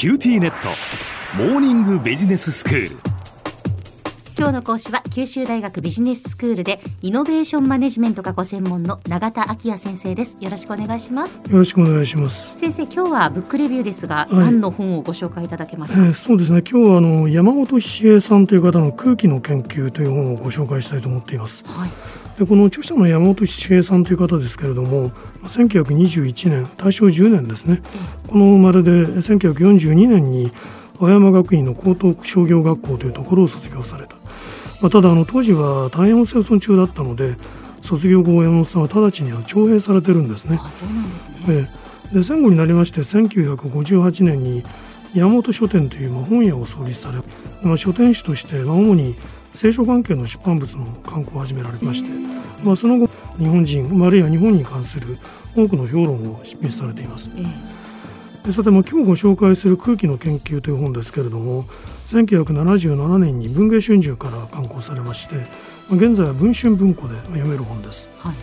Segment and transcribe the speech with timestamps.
[0.00, 0.70] QTnet。
[1.36, 2.96] モーニングビジネススクール。
[4.34, 10.38] 今日の講師は九州大学ビジネススクールでイノベーションマネジメントがご専門の永田晃也先生です。
[10.40, 11.36] よろしくお願いします。
[11.36, 12.56] よろしくお願いします。
[12.56, 14.34] 先生今日はブックレビューですが、い。
[14.34, 16.62] 何の本をご紹介いただけますか、えーそうですね。
[16.62, 21.62] 今日はあの山本七平さんという方の「空気」の研究という本をご紹介したいと思っています。
[21.66, 21.90] はい
[22.40, 25.14] でこの著者の山本七平さんという方ですけれどもま
[25.44, 27.82] あ1921年大正10年ですね。
[28.28, 30.50] この生まれで1942年に
[30.98, 34.14] 青山学院の高等商業学校というところを卒業された、
[34.80, 37.36] まあ、ただあの当時は太平洋戦争中だったので
[37.82, 40.58] 卒業後山本さんは直ちには徴兵されてるんですね。
[40.62, 41.68] あそうなんですね、え
[42.10, 42.14] え。
[42.14, 44.64] で戦後になりまして1958年に
[45.12, 47.18] 山本書店というまあ本屋を創立され、
[47.60, 49.14] まあ、書店主としてまあ主に
[49.54, 52.10] 聖書関係の出版物の刊行を始められまして、
[52.62, 55.18] まあ、その後日本人まああるいは日本に関する
[55.56, 57.30] 多くの評論を執筆されています。
[58.52, 61.66] さてまあ今日ご紹介する「空気の研究」という本ですけれども
[62.06, 65.42] 1977年に文藝春秋から刊行されまして、ま
[65.92, 68.08] あ、現在は文春文庫でまあ読める本です。
[68.18, 68.34] はい。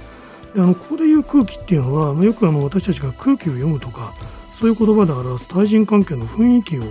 [0.56, 4.14] であのここでいう空気っていうのはまあよくあの私たちが空気を読むとか
[4.54, 6.84] そういう言葉で表す対人関係の雰囲気を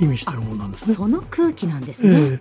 [0.00, 0.94] 意味しているものなんですね。
[0.94, 2.40] その空気なんですえね、えで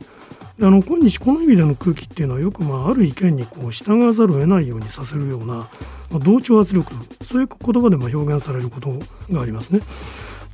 [0.60, 5.68] あの今日この意味での空気っていうのはよく、まあ、ある意見にこう従わざるを得ないようにさせるような、ま
[6.16, 6.92] あ、同調圧力
[7.24, 8.94] そういう言葉でまあ表現されること
[9.32, 9.82] がありますね。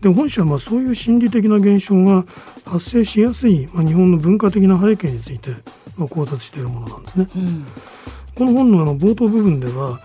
[0.02, 2.26] で本書はまあそういう心理的な現象が
[2.66, 5.52] 発生しやすい、まあ、日本の文化的な背景について、
[5.98, 7.30] まあ、考察しているものなんですね。
[7.36, 7.66] うん
[8.36, 10.02] この本のあの冒頭部分では、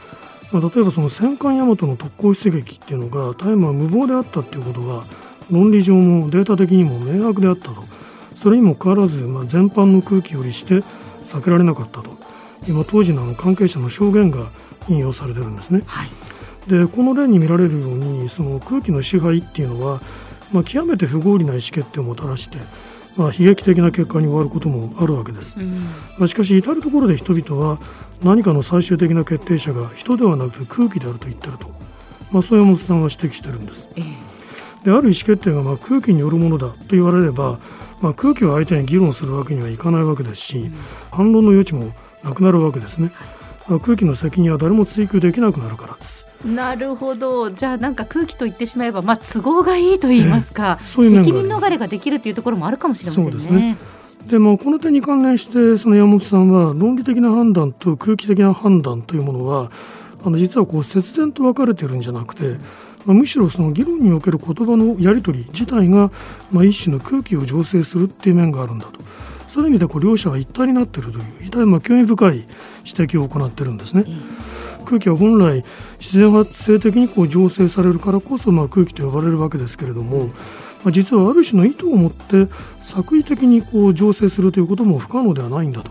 [0.52, 5.04] まあ、例えばその戦艦大和の特攻出撃っていうのが大麻は無謀であったっていうことが
[5.50, 7.84] 論理上もデータ的にも明白であったと
[8.40, 10.84] それにもかかわらず、まあ、全般の空気よりして
[11.24, 12.16] 避けられなかったと
[12.68, 14.46] 今当時の関係者の証言が
[14.88, 15.82] 引用されてるんですね。
[15.86, 16.08] はい
[16.68, 20.02] でこの例に見られるようにその空気の支配っていうのは、
[20.52, 22.58] まあ、極めて不合理な意思決定をもたらして、
[23.16, 25.58] まあ、悲劇的な結果に終わることもあるわけです。
[25.58, 25.78] うん
[26.18, 27.80] まあ、しかし至る所で人々は
[28.22, 31.70] 何かの最終的な決定者が人ではなく空気であると言ってると、
[32.30, 33.88] まあ、そう山本さんは指摘してるんです。
[33.96, 34.38] ええ
[34.84, 37.58] である意思決定がまあ空気によるものだと言われれば、
[38.00, 40.70] まあ、空気を相手に議論するわけにはいかないわけですし、
[41.10, 41.92] 反論の余地も
[42.22, 43.12] なくなるわけですね。
[43.68, 46.24] まあ、空気の責任は誰も追及できなくなるからです。
[46.44, 53.30] なるほどじゃあなんか空気と言ってしまえば、まあ、都合がいいと言いますか、そういう面責任逃れができるというところもあるかもしれませんね。
[53.30, 53.76] そうですね
[54.26, 59.70] でまあ、この点に関連してその山本さんは論理的な判断と空気的な判断というものは
[60.22, 62.56] あの実はこう節然と分かれているんじゃなくて、
[63.06, 66.10] まあ、むしろその議論における言葉のやり取り自体が、
[66.50, 69.00] まあ、一種の空気を醸成するっていう面があるんだと
[69.48, 72.46] そういう意味でこう両者は一体になっているという非常にまあ興味深い
[72.84, 74.04] 指摘を行っているんですね。
[74.84, 75.64] 空気は本来
[76.00, 80.32] 自然発生的にこう醸成されるからこそまあ空気と呼ばれるわけですけれども、ま
[80.86, 82.48] あ、実はある種の意図を持って
[82.82, 85.90] 作為的にこう醸成するということも不可能ではないんだと。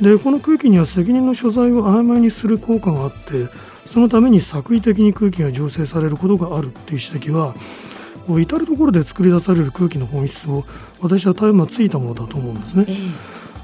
[0.00, 3.46] でこの空気には責任の所在を曖昧にする効果があって
[3.94, 7.54] そのために作為的に空気が醸成されることがあるっていう指摘は
[8.28, 10.64] 至る所で作り出される空気の本質を
[11.00, 12.86] 私は大麻ついたものだと思うんですね。
[12.88, 12.96] ええ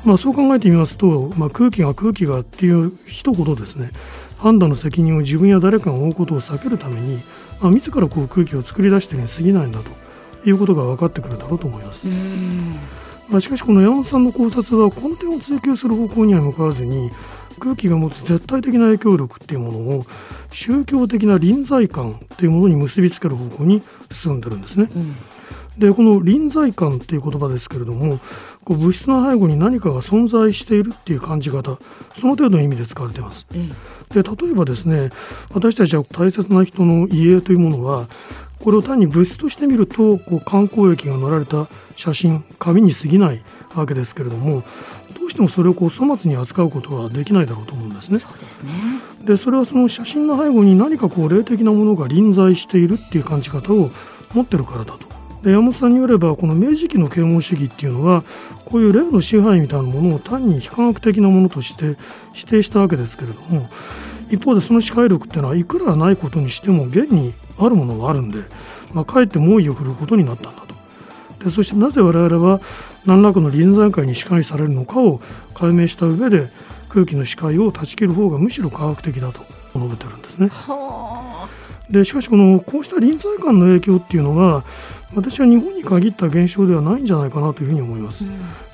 [0.04, 3.90] まあ、そう考えてみますと、まあ、空気が空気がっていう人ほどですね
[4.38, 7.22] 判断の責任を自分や誰かが負うことを避けるために、
[7.60, 9.90] まあ、自らこう空気を作り出しているに過ぎないんだと
[10.48, 12.08] いうことが分かってくるだろうと思います。
[13.38, 17.10] しかしこの山本さんの考察は根底を追求する方向には向かわずに
[17.60, 20.06] 空気が持つ絶対的な影響力っていうものを
[20.50, 24.88] 宗教的な臨在感というものに結びつける方向に進んでるんですね。
[24.96, 25.16] うん
[25.78, 28.18] でこの臨在感っていう言葉ですけれども
[28.64, 31.78] こう物質の背後に何かが存在しているっていう感じ方
[32.20, 33.46] その程度の意味で使われています。
[33.54, 33.68] え
[34.12, 35.10] で例えばですね
[35.54, 38.08] 私たちは大切な人の遺影というものは
[38.60, 41.66] これを単に物質として見るとこう観光液が乗られた
[41.96, 43.42] 写真紙に過ぎない
[43.74, 44.62] わけですけれども
[45.18, 48.16] どうしてもそれをこう粗末に扱うことはできないだろうと思うんですね。
[48.16, 48.72] えそうですね。
[49.24, 53.90] でそれはその写真の背後に何かこう霊的なものが臨在しているっていう感じ方を
[54.34, 54.98] 持ってるからだと。
[55.42, 58.24] で山本さんによればこの明治期の啓蒙主義っていうのは
[58.66, 61.96] こういう霊の支配みたいなものを単に非科学的なものとして
[62.34, 63.68] 否定したわけですけれども
[64.30, 68.44] 一方でその視界力っていうのはいくらないことにしても現にあるものがあるんで、
[68.94, 70.74] まあ、かえって猛威を振るうことになったんだと。
[71.44, 72.60] でそしてなぜ我々は
[73.06, 75.20] 何らかの臨済界に支配されるのかを
[75.54, 76.50] 解明した上で
[76.88, 79.40] 空気の視界を断ち切る方がむしろ科学的だと
[79.74, 80.50] 述べてるんですね。
[81.90, 81.92] はあ。
[81.92, 84.64] でしかしこのこうした臨在感の影響っていうのは
[85.14, 88.24] 私は日本に限った現象ではないんじゃないかなというふうに思います。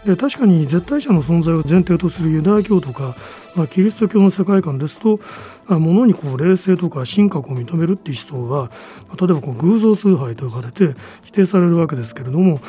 [0.05, 3.17] で確かに絶対者の存在を前提とするユダヤ教とか、
[3.55, 5.19] まあ、キリスト教の世界観ですと
[5.69, 8.71] 物にこう霊性とか神格を認めるっていう思想は
[9.19, 12.61] 例えばこう偶像崇拝と呼ばれて否定されるわけですけれども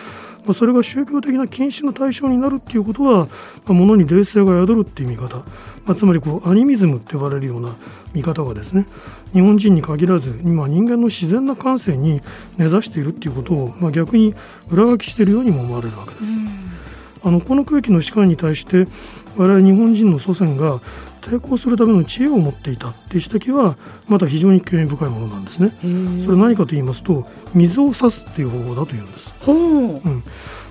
[0.48, 3.32] まあ、それが宗教的な禁止の対象になるっていうことは、ま
[3.68, 5.44] あ、物に冷静が宿るっていう見方、ま
[5.90, 7.76] あ、つまりこうアニミズムって呼ばれるような
[8.14, 8.88] 見方がですね
[9.34, 12.22] 日本人に限らず今人間の自然な感性に
[12.58, 14.34] 根ざしているっていうことを、まあ、逆に
[14.72, 16.38] 裏書きしているようにも思われるわけです。
[17.24, 18.88] あのこの空気の士官に対して
[19.36, 20.80] 我々日本人の祖先が
[21.28, 23.78] 抵抗するための知恵を持っていたっていう指摘は
[24.08, 25.74] また非常に興味深いものなんですね。
[26.26, 29.34] それ何かと言いますと水を差すっていう方法だというんです。
[29.48, 30.24] うん、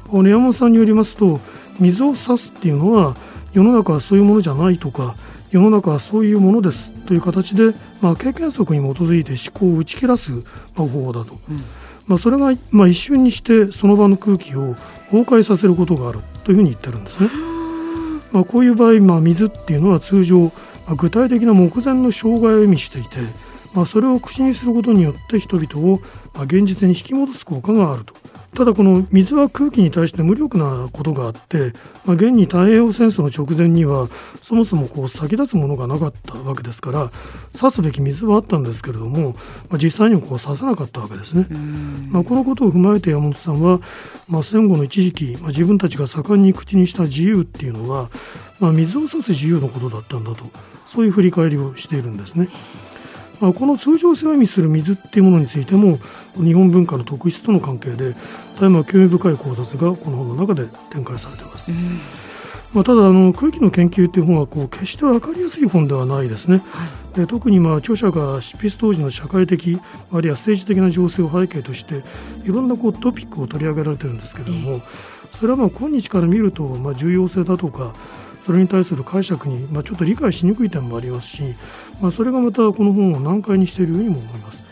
[0.08, 1.40] この山本さんによりますと
[1.78, 3.16] 水を差すっていうのは
[3.52, 5.14] 世の中はそういうものじゃないとか
[5.50, 10.32] 世の中はそういうものですという形で、まあ、経験則に基づいて思考を打ち切らす
[10.76, 11.62] 方法だと、うん、
[12.06, 14.74] まあ、それが、まあ、一瞬にしてその場の空気を
[15.10, 17.30] 崩壊させることがあるというふうに言ってるんですね。
[18.32, 20.50] まあ、こういう場合、まあ、水っていうのは通常、ま
[20.88, 23.18] あ、具体的な目前の障害を意味していて、
[23.74, 26.00] まあ、それを口にすることによって人々を、
[26.34, 28.14] まあ、現実に引き戻す効果があると。
[28.54, 31.72] ただこの水は空気に対して無力なことがあって、
[32.04, 34.08] まあ、現に太平洋戦争の直前には
[34.42, 37.10] そもそもこう先立つものがなかったわけですから
[37.58, 39.32] 刺すべき水はあったんですけれども、
[39.68, 41.46] まあ、実際にはこう刺さなかったわけですね。
[42.10, 43.80] まあ、このことを踏まえて山本さんは、
[44.28, 48.10] まあ、戦後の一時期、まあ、自分たちが盛んに口にした自由っていうのは、
[48.60, 50.44] まあ、水を差す自由のことだったんだと
[50.86, 52.48] そういう振り返りをしているんですね。
[53.40, 55.98] まあ、この通常性を意味する水っていうものについても
[56.36, 58.14] 日本文化の特質との関係で
[58.60, 61.70] 大変興味深い考察がこの本の中で展開されています。
[61.70, 62.26] うん
[62.76, 66.62] まあ、ただあの空気の研究という本はこう決して分かりやすい本ではないですね。
[67.14, 69.80] はい、特にまあ著者が執筆当時の社会的
[70.12, 72.02] あるいは政治的な情勢を背景として
[72.44, 74.82] いろんなこうトピックを取り上げられてるんですけれども、
[75.32, 77.94] それはまあ今日から見るとまあ重要性だとか
[78.46, 81.42] それに対する解釈にまあちょっと理解しにくい点もありますし、
[82.00, 84.64] まあ、それがまたこの本を難解にしているようにも思います。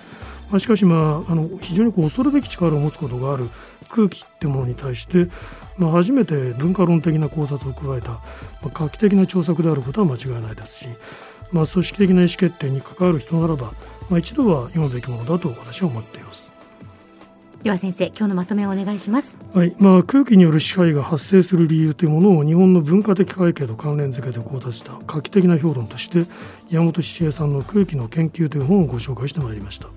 [0.49, 3.50] まあ、しかし、まあ、あの非常にこう恐るべき力を持つことがある
[3.88, 5.29] 空気ってものに対して、
[5.76, 8.21] まあ、初めて文化論的な考察を加えた、ま
[8.67, 10.87] あ、画期的な著作であることは間違いないですし、
[11.50, 13.73] まあ、組織的な意思決定に関わる人ならば、
[14.09, 16.44] まあ、一度は読むべきものだと私は思っています。
[17.64, 19.38] では先生今日のまとめをお願いします。
[19.55, 19.75] はい。
[19.78, 26.26] まあ空気による支配が発生する理由というものを日本の文化的背景と関連付けて考察した画期的な評論として
[26.69, 29.88] 山本七恵さんの空気の研究という本をご紹介してまいりました。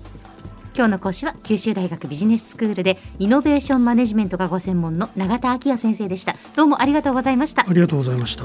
[0.74, 6.36] 今日の講師は九州大学ビジネススクールでイノベーションマネジメントがご専門の永田晃也先生でした。
[6.56, 7.66] どうもありがとうございました。
[7.68, 8.44] ありがとうございました